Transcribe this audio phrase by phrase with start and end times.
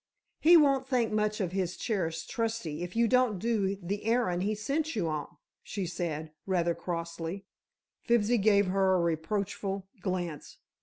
[0.39, 4.55] "He won't think much of his cherished trusty, if you don't do the errand he
[4.55, 5.27] sent you on,"
[5.61, 7.45] she said, rather crossly.
[8.05, 10.57] Fibsy gave her a reproachful glance.